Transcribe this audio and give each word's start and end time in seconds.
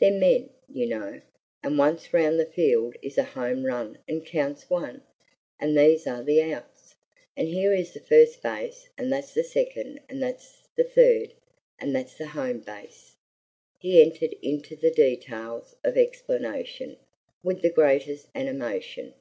They're 0.00 0.10
men, 0.10 0.50
you 0.68 0.86
know, 0.86 1.20
and 1.62 1.78
once 1.78 2.12
round 2.12 2.40
the 2.40 2.46
field 2.46 2.96
is 3.00 3.16
a 3.16 3.22
home 3.22 3.64
run 3.64 3.96
and 4.08 4.26
counts 4.26 4.68
one 4.68 5.02
and 5.60 5.78
these 5.78 6.04
are 6.04 6.24
the 6.24 6.42
outs 6.52 6.96
and 7.36 7.46
here 7.46 7.72
is 7.72 7.92
the 7.92 8.00
first 8.00 8.42
base 8.42 8.88
and 8.98 9.12
that's 9.12 9.32
the 9.32 9.44
second 9.44 10.00
and 10.08 10.20
that's 10.20 10.66
the 10.76 10.82
third 10.82 11.32
and 11.78 11.94
that's 11.94 12.16
the 12.18 12.26
home 12.26 12.58
base." 12.58 13.14
He 13.78 14.02
entered 14.02 14.34
into 14.42 14.74
the 14.74 14.90
details 14.90 15.76
of 15.84 15.96
explanation 15.96 16.96
with 17.44 17.62
the 17.62 17.70
greatest 17.70 18.26
animation. 18.34 19.14